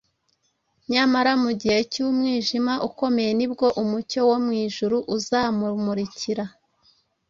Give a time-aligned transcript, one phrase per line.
[0.91, 6.45] nyamara mu gihe cy’umwijima ukomeye nibwo umucyo wo mu ijuru uzamumurikira.